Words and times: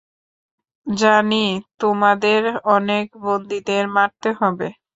জানি 0.87 1.43
তোমাদের 1.81 2.41
অনেক 2.71 3.05
বন্দীদের 3.23 3.83
মারতে 3.95 4.29
হবে। 4.39 4.67